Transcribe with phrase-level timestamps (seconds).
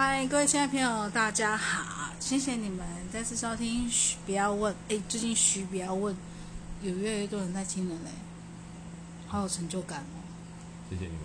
[0.00, 2.12] 嗨，各位亲爱的朋友，大家好！
[2.20, 3.90] 谢谢你们再次收听。
[3.90, 4.72] 嘘，不要问。
[4.88, 6.16] 哎，最近嘘，不要问，
[6.82, 8.10] 有越来越多人在听了嘞，
[9.26, 10.22] 好有成就感哦。
[10.88, 11.20] 谢谢你们。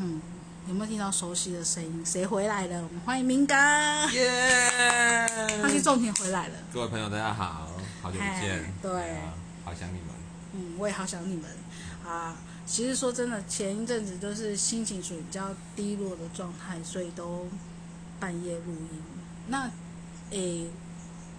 [0.00, 0.20] 嗯，
[0.66, 2.04] 有没有听到熟悉的声音？
[2.04, 2.82] 谁回来了？
[2.82, 5.28] 我们欢迎明哥，耶！
[5.62, 6.56] 欢迎种田回来了。
[6.74, 7.70] 各位朋友，大家好，
[8.02, 8.72] 好久不见嗨。
[8.82, 9.32] 对啊
[9.64, 10.08] 好想你们。
[10.54, 11.48] 嗯，我也好想你们
[12.04, 12.36] 啊。
[12.66, 17.46] 其实说真的，前一阵子都是心情属于比较低落的状态，所以都
[18.22, 19.02] 半夜录音。
[19.48, 19.68] 那
[20.30, 20.68] 诶，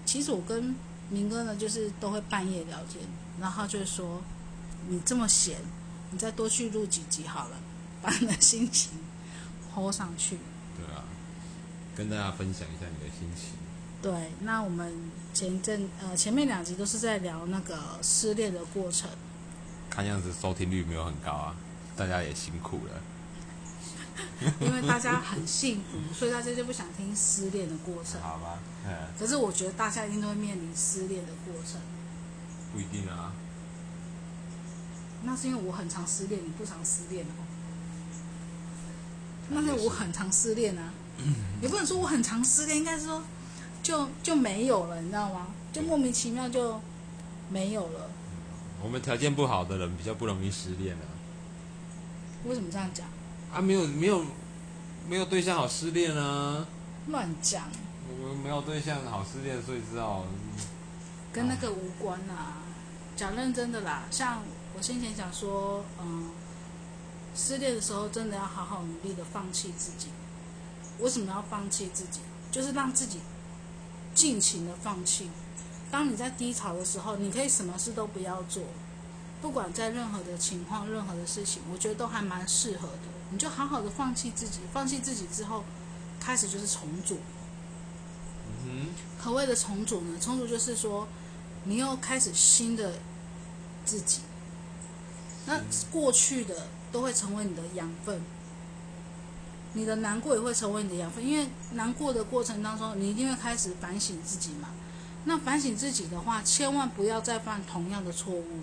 [0.05, 0.75] 其实我跟
[1.09, 3.01] 明哥呢，就是都会半夜聊天，
[3.39, 4.21] 然后他就会说
[4.89, 5.57] ：“你这么闲，
[6.11, 7.55] 你再多去录几集好了，
[8.03, 8.91] 把你的心情
[9.73, 10.38] 抛上去。
[10.75, 11.05] 对啊，
[11.95, 13.53] 跟大家分享一下你的心情。”
[14.03, 14.93] 对，那我们
[15.33, 19.09] 前阵呃前面两集都是在聊那个失恋的过程。
[19.89, 21.55] 看样子收听率没有很高啊，
[21.95, 23.02] 大家也辛苦了。
[24.62, 28.22] 因为大家很幸福，所以大家就不想听失恋的过程。
[28.22, 31.80] 好吧，嗯，可是我觉得大家一定都会面临失恋的过程，
[32.73, 33.33] 不一定啊。
[35.23, 37.44] 那是因为我很常失恋，你不常失恋哦。
[39.50, 40.94] 那是我很常失恋啊，
[41.61, 43.23] 也不能说我很常失恋，应该是说
[43.81, 45.48] 就就没有了，你知道吗？
[45.72, 46.80] 就莫名其妙就
[47.50, 48.09] 没有了。
[48.83, 51.08] 我们条件不好的人比较不容易失恋啊。
[52.45, 53.08] 为什么这样讲？
[53.53, 54.25] 啊，没有没有
[55.07, 56.65] 没有对象好失恋啊。
[57.07, 57.69] 乱讲，
[58.09, 60.25] 我们没有对象好失恋，所以知道。
[61.31, 62.57] 跟那个无关啊。
[63.15, 64.41] 讲认真的啦，像
[64.75, 66.31] 我先前讲说，嗯，
[67.35, 70.07] 失恋的时候真的要好好努力的放弃自己。
[70.99, 72.21] 为什么要放弃自己？
[72.51, 73.19] 就是让自己
[74.15, 75.29] 尽情的放弃。
[75.91, 78.63] 当你在低潮的时候，你可以什么事都不要做，
[79.43, 83.22] 不管在任何的情况、任何的事情，我觉得都还蛮适合的。
[83.34, 85.64] 你就好好的放弃自己，放弃自己之后，
[86.20, 87.17] 开始就是重组。
[88.66, 90.17] 嗯何谓的重组呢？
[90.22, 91.08] 重组就是说，
[91.64, 92.94] 你又开始新的
[93.84, 94.20] 自己，
[95.48, 95.60] 那
[95.92, 98.22] 过去的都会成为你的养分，
[99.73, 104.70] 你的难过也会成为你的养分，因为难过的过程当中，你一定会开始反省自己嘛。
[105.26, 108.60] 那反省自己的话，千万不要再犯同样的错误，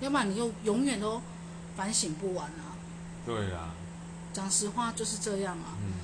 [0.00, 1.22] 要不然你又永远都
[1.76, 2.76] 反省不完啊。
[3.24, 3.70] 对啦，
[4.36, 5.72] 讲实话就是这样啊。
[5.80, 5.94] 嗯，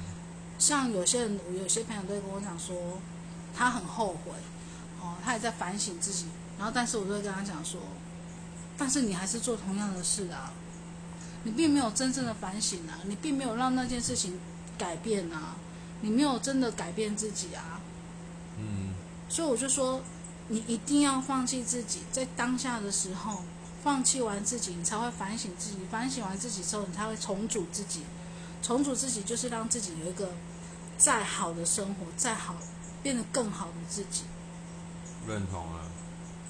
[0.59, 2.75] 像有些人，有些朋友都会跟我讲说，
[3.55, 4.33] 他很后悔，
[5.03, 7.79] 哦，他也在反省自己，然后但是我都会跟他讲说，
[8.79, 10.51] 但是你还是做同样的事啊，
[11.45, 14.41] 你并没有真正的反省啊，你并没有让那件事情
[14.79, 15.57] 改变啊，
[16.01, 17.81] 你没有真的改变自己啊，
[18.59, 18.95] 嗯，
[19.29, 20.01] 所以我就说，
[20.49, 23.43] 你一定要放弃自己，在当下的时候，
[23.83, 25.79] 放弃完自己，你才会反省自己。
[25.91, 28.03] 反省完自己之后，你才会重组自己。
[28.63, 30.31] 重组自己就是让自己有一个
[30.97, 32.55] 再好的生活，再好
[33.03, 34.23] 变得更好的自己。
[35.27, 35.83] 认同啊，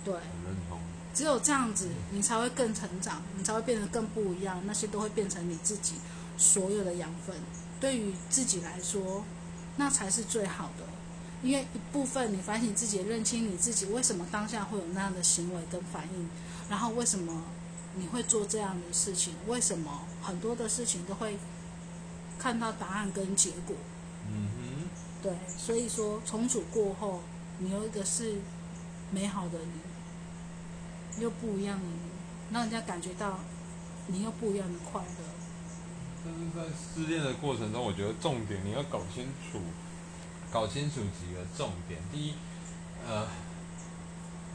[0.05, 0.79] 对，认同。
[1.15, 4.63] 只有这样子，你才会更成长，你才会变得更不一样。
[4.67, 5.95] 那些都会变成你自己
[6.39, 7.37] 所有的养分。
[7.81, 9.25] 对于自己来说，
[9.77, 10.85] 那才是最好的。
[11.43, 16.31] 因为一部分你反省自己，认清你自己为什么当下会有那样的行为跟反应，
[16.71, 17.43] 然后为什么
[17.97, 21.37] 你会做这样的事情，为什么很多的事情都会
[22.43, 23.77] 看到答案跟结果。
[24.29, 24.89] 嗯哼
[25.23, 27.21] 对，所以说重组过后，
[27.59, 28.41] 你有一个是
[29.13, 32.11] 美好的你，又不一样的你，
[32.51, 33.39] 让人家感觉到
[34.09, 35.25] 你又不一样的快乐。
[36.25, 39.61] 但是在失恋的过程中，我觉得重点你要搞清楚，
[40.51, 42.01] 搞清楚几个重点。
[42.11, 42.35] 第一，
[43.07, 43.29] 呃，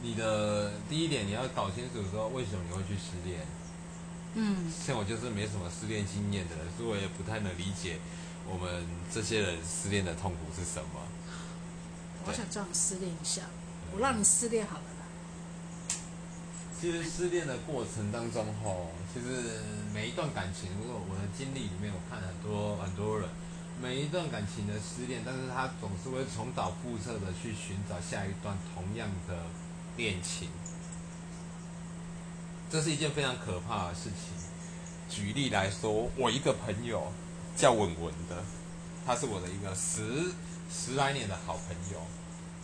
[0.02, 3.46] 你的第一点你要搞清楚说为什么你会去失恋。
[4.34, 7.98] 嗯，像我就是没什么失恋经验的人，所以我也不太能理解
[8.46, 11.00] 我们这些人失恋的痛苦是什么。
[12.26, 13.42] 我想叫你失恋一下，
[13.92, 15.06] 我让你失恋好了啦。
[16.78, 19.60] 其实失恋的过程当中，吼，其实
[19.92, 23.28] 每一段感情，如果我的经历里面，我看很多很多人，
[23.82, 29.34] 每一段感情的失恋，但是他总是会重蹈覆辙的去寻找下一段同样的
[29.96, 30.50] 恋情，
[32.70, 34.36] 这是一件非常可怕的事情。
[35.08, 37.10] 举例来说，我一个朋友
[37.56, 38.42] 叫文文的，
[39.06, 40.32] 他是我的一个十
[40.70, 42.00] 十来年的好朋友，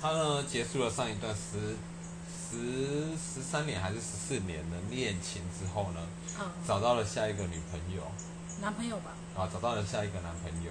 [0.00, 1.74] 他呢结束了上一段十
[2.28, 6.00] 十十三年还是十四年的恋情之后呢，
[6.38, 8.02] 嗯，找到了下一个女朋友，
[8.60, 9.12] 男朋友吧？
[9.34, 10.70] 啊，找到了下一个男朋友，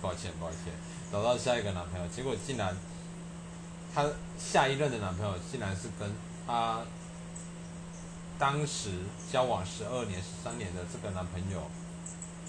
[0.00, 0.72] 抱歉抱歉，
[1.10, 2.74] 找到下一个男朋友，结果竟然，
[3.92, 4.06] 她
[4.38, 6.08] 下一任的男朋友竟然是跟
[6.46, 6.80] 她
[8.38, 8.90] 当时
[9.32, 11.70] 交往十二年、十三年的这个男朋友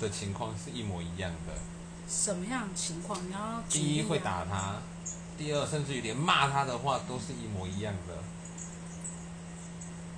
[0.01, 1.53] 的情况是一模一样的，
[2.07, 3.17] 什么样的情况？
[3.25, 4.75] 你要啊第一会打他，
[5.37, 8.15] 第二甚至于连骂他的话都是一模一样的。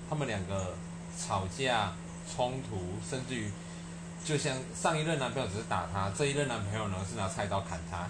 [0.09, 0.75] 他们两个
[1.17, 1.93] 吵架、
[2.27, 2.77] 冲突，
[3.07, 3.51] 甚至于
[4.25, 8.07] 就像上一任男朋友只是打他，这一任男朋友呢是拿菜刀砍他。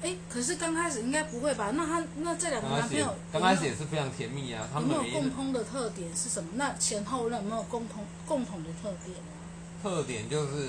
[0.00, 1.72] 哎，可是刚开始应该不会吧？
[1.74, 6.50] 那他那这两个男朋友刚开始也是非常甜蜜啊，他有没有共通的特点是什么？
[6.54, 9.34] 那前后任有没有共同共同的特点啊？
[9.82, 10.68] 特点就是，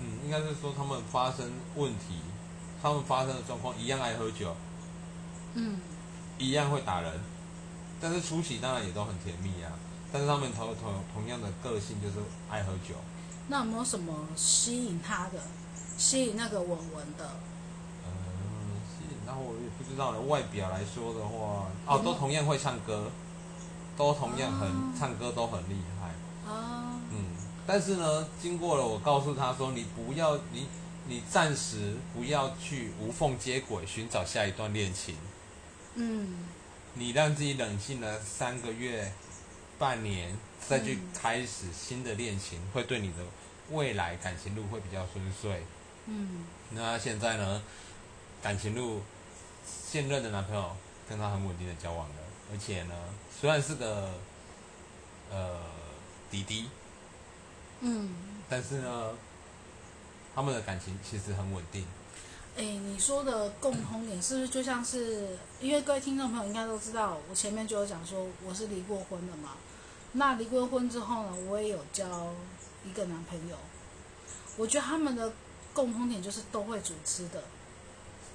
[0.00, 2.16] 嗯，应该是说他们发生问题，
[2.82, 4.56] 他们发生的状况一样爱喝酒，
[5.54, 5.78] 嗯，
[6.36, 7.20] 一样会打人，
[8.00, 9.70] 但是初期当然也都很甜蜜啊。
[10.12, 12.16] 但是他们同同同样的个性就是
[12.50, 12.96] 爱喝酒，
[13.46, 15.38] 那有没有什么吸引他的，
[15.96, 17.30] 吸引那个文文的？
[19.26, 20.20] 然后我也不知道了。
[20.22, 23.10] 外表来说的话，哦，都同样会唱歌，
[23.96, 27.36] 都同样很、哦唱歌都很厉害，啊，嗯。
[27.66, 30.66] 但是呢，经过了我告诉他说，你不要你
[31.06, 35.14] 你暂时不要去无缝接轨，寻找下一段恋情。
[35.94, 36.38] 嗯，
[36.94, 39.12] 你让自己冷静了三个月、
[39.78, 40.36] 半年，
[40.68, 43.18] 再去嗯开始新的恋情，会对你的
[43.70, 45.62] 未来感情路会比较顺遂。
[46.06, 47.62] 嗯，那现在呢，
[48.42, 49.02] 感情路
[49.64, 50.76] 现任的男朋友
[51.08, 52.14] 跟她很稳定的交往了，
[52.52, 52.94] 而且呢，
[53.40, 54.14] 虽然是个
[55.30, 55.60] 呃
[56.30, 56.68] 弟弟，
[57.80, 58.14] 嗯，
[58.48, 59.12] 但是呢，
[60.34, 61.86] 他们的感情其实很稳定。
[62.56, 69.52] 哎，你说的共通点是不是就像是，因为各位听众朋友应该都知道，我前面就有讲说我是离过婚的嘛。
[70.12, 72.34] 那离过婚之后呢，我也有交
[72.84, 73.56] 一个男朋友。
[74.58, 75.32] 我觉得他们的
[75.72, 77.42] 共通点就是都会主吃的。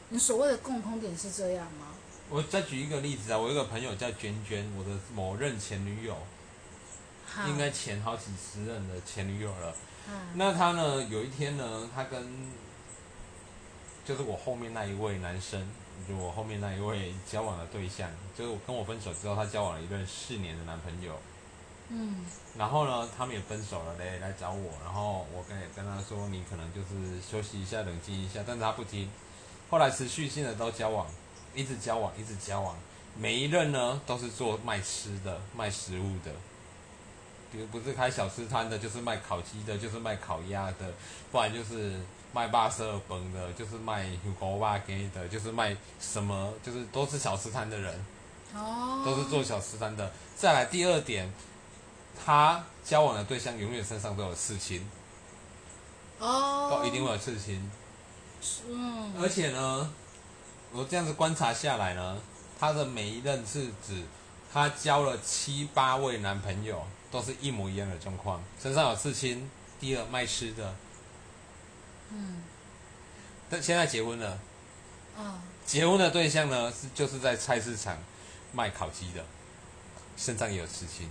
[0.09, 1.87] 你所谓的共通点是这样吗？
[2.29, 6.13] 我再举一个例子啊，我有一个朋友叫娟娟，我的某任前女友，
[7.25, 9.71] 哈应该前好几十任的前女友了。
[10.05, 11.01] 哈那他呢？
[11.09, 12.51] 有一天呢，他跟
[14.05, 15.65] 就是我后面那一位男生，
[16.07, 21.17] 就我后面那一位交往的对象，就是我跟我分手之后，他交往了一段四年的男朋友。
[21.89, 22.25] 嗯
[22.57, 24.73] 然后呢，他们也分手了嘞，来找我。
[24.83, 28.43] 然后我跟也跟他说，你可能就是休息一下，冷静一下。
[28.45, 29.09] 但是他不听。
[29.69, 31.05] 后来持续性的都交往，
[31.53, 32.75] 一直交往，一直交往。
[33.17, 36.31] 每一任呢，都是做卖吃的、卖食物的。
[37.51, 40.93] 比如不是开小吃摊的，就是卖烤鸡的，就是卖烤鸭的，
[41.31, 41.99] 不然就是
[42.33, 48.05] 卖巴色尔崩的，就是卖牛狗巴给的，就是卖什么，就是都是小吃摊的人。
[48.53, 50.11] 哦，都是做小吃摊的。
[50.35, 51.33] 再来第二点，
[52.23, 54.89] 他交往的对象永远身上都有刺青，
[56.19, 57.71] 哦，都一定会有刺青。
[58.67, 59.93] 嗯，而且呢，
[60.71, 62.17] 我这样子观察下来呢，
[62.59, 64.03] 她的每一任是指
[64.53, 69.49] 她交了七八位男朋友，都是一模一样的状况，身上有刺青。
[69.79, 70.75] 第二，卖吃的，
[72.09, 72.41] 嗯
[73.49, 74.39] 但现在结婚了，
[75.15, 77.97] 啊结婚的对象呢是就是在菜市场
[78.53, 79.23] 卖烤鸡的，
[80.17, 81.07] 身上也有刺青。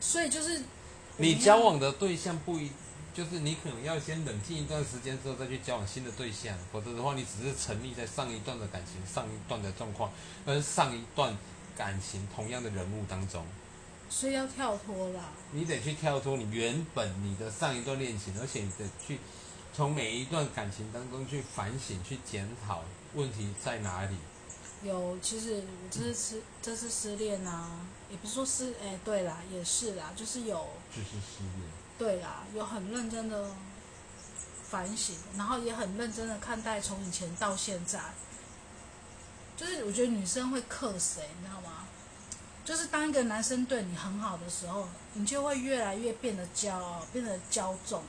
[0.00, 0.62] 所以就是
[1.16, 2.70] 你交往的对象不一，
[3.16, 10.12] 就是你可能要先冷静一段时间之后再去交往新的对象，否则的话，你只是沉溺在上一段的感情、上一段的状况
[10.44, 11.34] 跟上一段
[11.74, 13.42] 感情同样的人物当中，
[14.10, 15.30] 所以要跳脱啦。
[15.50, 19.18] 你得去跳脱你原本你的上一段恋情，而且你得去
[19.72, 22.84] 从每一段感情当中去反省、去检讨
[23.14, 24.14] 问题在哪里。
[24.82, 27.80] 有，其实我这是失这是失恋啊，
[28.10, 31.64] 也不是说失，哎，对啦，也是啦，就是有，就是失恋，
[31.98, 33.50] 对啦，有很认真的
[34.68, 38.00] 反省，然后也很认真的看待从以前到现在。
[39.56, 41.86] 就是我觉得女生会克谁，你知道吗？
[42.64, 48.02] 就是当一个男生对你很好的时候，你就会越来越变得骄傲，变得骄纵，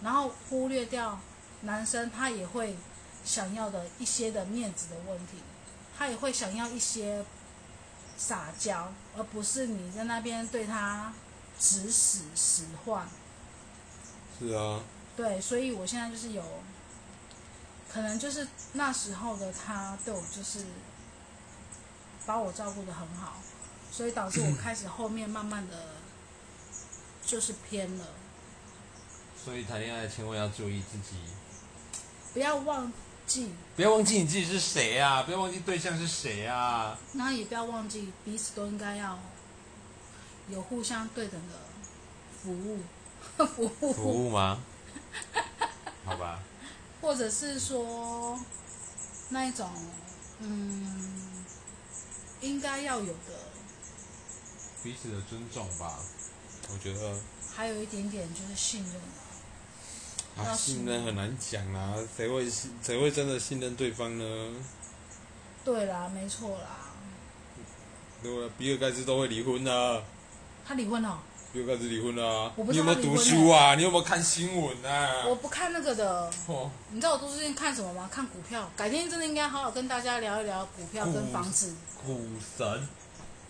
[0.00, 1.20] 然后忽略掉
[1.62, 2.76] 男生他也会
[3.24, 5.38] 想要的一些的面子的问题，
[5.98, 7.24] 他也会想要一些
[8.16, 11.12] 撒娇，而不是你在那边对他
[11.58, 13.06] 指使使唤。
[14.38, 14.80] 是啊，
[15.16, 16.42] 对，所以我现在就是有，
[17.92, 20.66] 可能就是那时候的他对我就是
[22.26, 23.36] 把我照顾的很好，
[23.92, 25.86] 所以导致我开始后面慢慢的
[27.24, 28.06] 就是偏了。
[29.44, 31.16] 所以谈恋爱千万要注意自己，
[32.32, 32.92] 不要忘
[33.26, 36.98] 记，不要忘记你自己是谁啊，不要忘记对象是谁啊。
[37.12, 39.18] 然后也不要忘记彼此都应该要
[40.48, 41.54] 有互相对等的
[42.42, 42.78] 服务，
[43.46, 44.60] 服务，服务吗？
[46.04, 46.40] 好吧，
[47.00, 48.38] 或者是说
[49.30, 49.70] 那一种
[50.40, 51.44] 嗯
[52.40, 53.44] 应该要有的。
[54.82, 55.98] 彼此的尊重吧。
[56.70, 57.14] 我觉得
[57.54, 60.54] 还有一点点就是信任啊。
[60.54, 64.54] 信任很难讲啊，谁会信谁会真的信任对方呢？
[65.64, 66.92] 对啦，没错啦，
[68.22, 68.54] 对吧？
[68.58, 70.02] 比尔盖茨都会离婚啊，
[70.66, 71.20] 他离婚了，
[71.52, 73.74] 比尔盖茨离婚了啊我不你有没有读书啊？
[73.74, 75.24] 你有没有看新闻啊？
[75.26, 76.30] 我不看那个的。
[76.46, 78.08] 哦，你知道我都最近看什么吗？
[78.10, 78.70] 看股票。
[78.76, 81.74] 改天真的应该好好跟大家聊一聊股票跟房子。
[82.04, 82.22] 股
[82.56, 82.88] 神，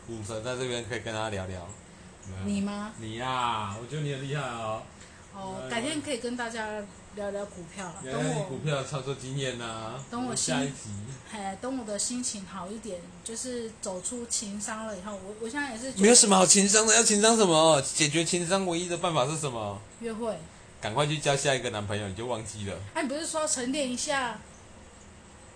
[0.07, 1.67] 股神在这边可以跟他聊聊。
[2.45, 2.93] 你吗？
[2.99, 4.83] 你呀、我觉得你很厉害哦。
[5.35, 6.67] 哦，呃改天可以跟大家
[7.17, 7.95] 聊聊股票了。
[8.05, 10.91] 等我股我，票操作经验呐、等我们下一集。
[11.33, 17.83] 哎，等我的心情好一点，就是走出情商了以后，我我现在也是没有什么好情商的，要情商什么？
[17.83, 19.81] 解决情商唯一的办法是什么？
[20.01, 20.37] 约会。
[20.81, 22.77] 赶快去交下一个男朋友，你就忘记了。
[22.93, 24.39] 哎、你不是说沉淀一下？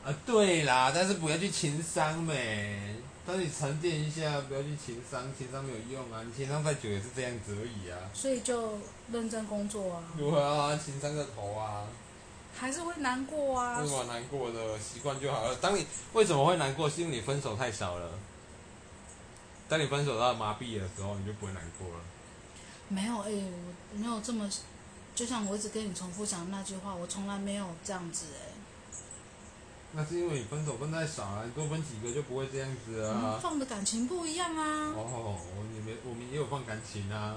[0.05, 2.95] 啊，对啦，但是不要去情商呗。
[3.29, 6.23] 当你沉淀一下，不要去情商，情商没有用啊。
[6.25, 7.99] 你情商再久也是这样子而已啊。
[8.15, 8.79] 所以就
[9.13, 10.75] 认真工作啊，如何啊？
[10.83, 11.85] 情商个头啊！
[12.59, 13.93] 还是会难过啊为什。
[13.93, 14.79] 么难过的？
[14.79, 15.55] 习惯就好了。
[15.57, 16.89] 当你为什么会难过？
[16.89, 18.13] 是因为你分手太少了。
[19.69, 22.01] 当你分手到麻痹的时候，你就不会难过了。
[22.89, 23.31] 没有哎、
[23.93, 24.49] 我没有这么，
[25.15, 28.57] 就像我一直跟你重复讲那句话，我从来没有这样子哎、
[29.93, 33.39] 那是因为你分手分太少了，你多分几个就不会这样子啊。
[33.43, 34.93] 放的感情不一样啊。
[34.95, 35.39] 哦，
[35.73, 37.37] 你们我们也有放感情啊。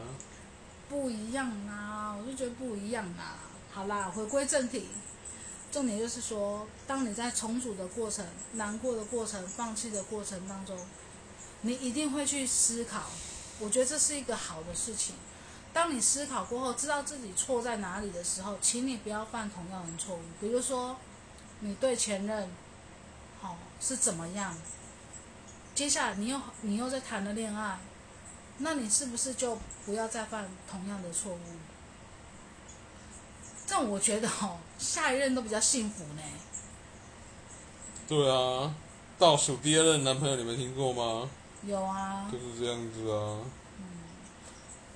[0.89, 3.39] 不一样啊，我就觉得不一样啊。
[3.71, 4.89] 好啦，回归正题，
[5.71, 10.77] 重点就是说，当你在重组的过程、难过的过程、放弃的过程当中，
[11.61, 13.03] 你一定会去思考。
[13.59, 15.15] 我觉得这是一个好的事情。
[15.71, 20.21] 当你思考过后，知道自己错在哪里的时候，请你不要犯同样的错误。
[20.41, 20.97] 比如说，
[21.61, 22.49] 你对前任，
[23.39, 24.55] 好、是怎么样？
[25.73, 27.79] 接下来你又你又在谈了恋爱，
[28.57, 31.39] 那你是不是就不要再犯同样的错误？
[33.65, 36.21] 这样我觉得哦，下一任都比较幸福呢。
[38.07, 38.75] 对啊，
[39.17, 41.29] 倒数第二任男朋友你们听过吗？
[41.63, 43.39] 有啊就，是这样子啊。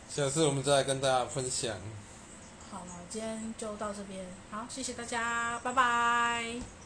[0.09, 1.77] 下次我们再来跟大家分享。
[2.75, 6.75] 好了，今天就到这边，好，谢谢大家，拜拜。